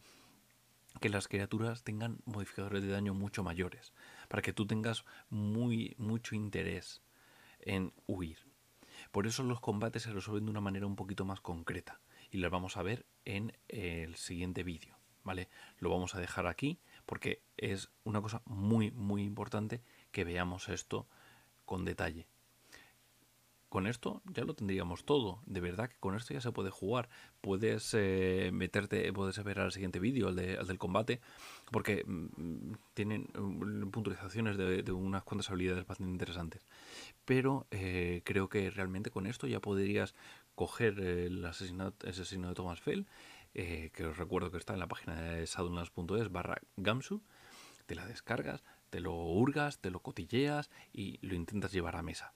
que 0.99 1.09
las 1.09 1.27
criaturas 1.27 1.83
tengan 1.83 2.19
modificadores 2.25 2.81
de 2.81 2.89
daño 2.89 3.13
mucho 3.13 3.43
mayores, 3.43 3.93
para 4.29 4.41
que 4.41 4.53
tú 4.53 4.65
tengas 4.65 5.05
muy 5.29 5.93
mucho 5.99 6.35
interés 6.35 7.03
en 7.59 7.93
huir. 8.07 8.39
Por 9.11 9.27
eso 9.27 9.43
los 9.43 9.59
combates 9.59 10.03
se 10.03 10.11
resuelven 10.11 10.45
de 10.45 10.51
una 10.51 10.61
manera 10.61 10.87
un 10.87 10.95
poquito 10.95 11.25
más 11.25 11.41
concreta 11.41 11.99
y 12.31 12.37
los 12.37 12.49
vamos 12.49 12.77
a 12.77 12.81
ver 12.81 13.05
en 13.25 13.55
el 13.67 14.15
siguiente 14.15 14.63
vídeo, 14.63 14.97
¿vale? 15.23 15.49
Lo 15.79 15.89
vamos 15.89 16.15
a 16.15 16.19
dejar 16.19 16.47
aquí 16.47 16.79
porque 17.05 17.43
es 17.57 17.91
una 18.05 18.21
cosa 18.21 18.41
muy 18.45 18.89
muy 18.91 19.23
importante 19.23 19.83
que 20.11 20.23
veamos 20.23 20.69
esto 20.69 21.07
con 21.65 21.85
detalle. 21.85 22.27
Con 23.69 23.85
esto 23.85 24.21
ya 24.33 24.45
lo 24.45 24.53
tendríamos 24.53 25.03
todo. 25.03 25.41
De 25.45 25.59
verdad 25.59 25.89
que 25.89 25.97
con 25.99 26.15
esto 26.15 26.33
ya 26.33 26.39
se 26.39 26.53
puede 26.53 26.69
jugar. 26.69 27.09
Puedes 27.41 27.93
eh, 27.93 28.49
meterte, 28.53 29.11
puedes 29.11 29.43
ver 29.43 29.59
al 29.59 29.73
siguiente 29.73 29.99
vídeo, 29.99 30.29
el, 30.29 30.35
del 30.35 30.77
combate, 30.77 31.19
porque 31.69 32.05
mm, 32.07 32.73
tienen 32.93 33.27
mm, 33.37 33.89
puntualizaciones 33.89 34.57
de, 34.57 34.89
unas 34.93 35.23
cuantas 35.23 35.49
habilidades 35.49 35.85
bastante 35.85 36.11
interesantes. 36.11 36.65
Pero 37.25 37.67
eh, 37.71 38.21
creo 38.23 38.47
que 38.47 38.69
realmente 38.69 39.11
con 39.11 39.27
esto 39.27 39.47
ya 39.47 39.59
podrías 39.59 40.15
coger 40.55 40.99
el 41.01 41.43
asesino 41.45 41.91
de 41.91 42.55
Thomas 42.55 42.79
Fell, 42.79 43.05
eh, 43.53 43.91
que 43.93 44.05
os 44.05 44.17
recuerdo 44.17 44.49
que 44.49 44.57
está 44.57 44.73
en 44.73 44.79
la 44.79 44.87
página 44.87 45.19
de 45.21 45.45
sadunlas.es 45.45 46.31
barra 46.31 46.57
Gamsu, 46.77 47.21
te 47.85 47.95
la 47.95 48.05
descargas, 48.05 48.63
te 48.89 48.99
lo 48.99 49.13
hurgas, 49.13 49.79
te 49.79 49.91
lo 49.91 50.01
cotilleas 50.01 50.69
y 50.93 51.19
lo 51.25 51.35
intentas 51.35 51.71
llevar 51.71 51.95
a 51.95 52.01
mesa. 52.01 52.33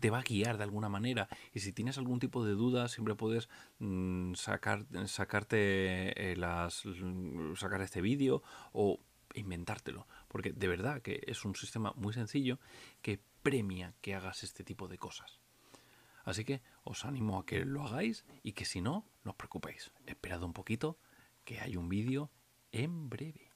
Te 0.00 0.10
va 0.10 0.20
a 0.20 0.22
guiar 0.22 0.56
de 0.56 0.62
alguna 0.64 0.88
manera 0.88 1.28
y 1.52 1.60
si 1.60 1.72
tienes 1.72 1.98
algún 1.98 2.20
tipo 2.20 2.44
de 2.44 2.52
duda 2.52 2.88
siempre 2.88 3.16
puedes 3.16 3.48
mm, 3.80 4.34
sacar, 4.34 4.86
sacarte 5.06 6.32
eh, 6.32 6.36
las, 6.36 6.84
sacar 7.56 7.82
este 7.82 8.00
vídeo 8.00 8.42
o 8.72 9.00
inventártelo 9.34 10.06
porque 10.28 10.52
de 10.52 10.68
verdad 10.68 11.02
que 11.02 11.20
es 11.26 11.44
un 11.44 11.56
sistema 11.56 11.92
muy 11.96 12.12
sencillo 12.12 12.60
que 13.02 13.20
premia 13.42 13.94
que 14.00 14.14
hagas 14.14 14.44
este 14.44 14.62
tipo 14.62 14.86
de 14.86 14.98
cosas. 14.98 15.40
Así 16.24 16.44
que 16.44 16.62
os 16.84 17.04
animo 17.04 17.38
a 17.38 17.46
que 17.46 17.64
lo 17.64 17.82
hagáis 17.82 18.24
y 18.42 18.52
que 18.52 18.64
si 18.64 18.80
no, 18.80 19.06
no 19.24 19.32
os 19.32 19.36
preocupéis. 19.36 19.90
Esperad 20.06 20.42
un 20.42 20.52
poquito 20.52 20.98
que 21.44 21.60
hay 21.60 21.76
un 21.76 21.88
vídeo 21.88 22.30
en 22.70 23.08
breve. 23.08 23.49